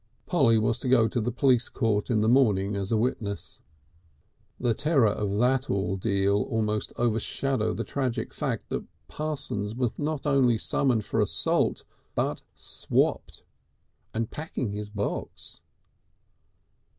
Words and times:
Polly 0.25 0.57
was 0.57 0.79
to 0.79 0.89
go 0.89 1.07
to 1.07 1.21
the 1.21 1.31
police 1.31 1.69
court 1.69 2.09
in 2.09 2.21
the 2.21 2.27
morning 2.27 2.75
as 2.75 2.91
a 2.91 2.97
witness. 2.97 3.59
The 4.59 4.73
terror 4.73 5.05
of 5.13 5.37
that 5.37 5.69
ordeal 5.69 6.37
almost 6.49 6.91
overshadowed 6.97 7.77
the 7.77 7.83
tragic 7.83 8.33
fact 8.33 8.69
that 8.69 8.83
Parsons 9.07 9.75
was 9.75 9.93
not 9.99 10.25
only 10.25 10.57
summoned 10.57 11.05
for 11.05 11.21
assault, 11.21 11.83
but 12.15 12.41
"swapped," 12.55 13.43
and 14.11 14.31
packing 14.31 14.71
his 14.71 14.89
box. 14.89 15.61